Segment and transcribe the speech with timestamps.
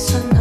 [0.00, 0.39] Sun.